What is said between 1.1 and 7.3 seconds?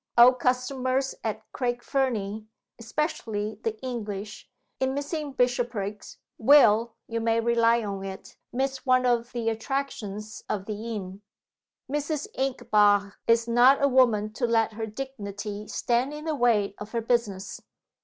at Craig Fernie (especially the English), in missing Bishopriggs, will, you